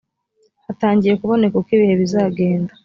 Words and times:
hatangiye 0.65 1.13
kuboneka 1.19 1.55
uko 1.57 1.69
ibihe 1.75 1.93
bizagenda 2.01 2.71